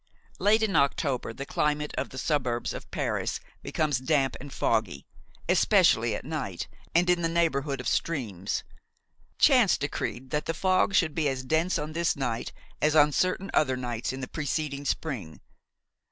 [0.39, 5.05] Late in October the climate of the suburbs of Paris becomes damp and foggy,
[5.47, 8.63] especially at night and in the neighborhood of streams.
[9.37, 12.51] Chance decreed that the fog should be as dense on this night
[12.81, 15.39] as on certain other nights in the preceding spring.